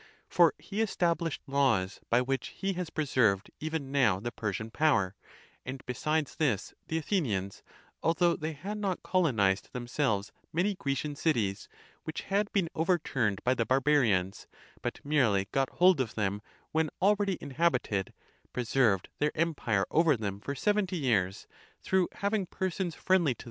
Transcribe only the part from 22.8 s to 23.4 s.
friendly to them in each of the towns.